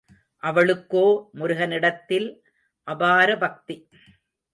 அவளுக்கோ 0.43 1.03
முருகனிடத்தில் 1.33 2.27
அபார 2.87 3.37
பக்தி. 3.37 3.75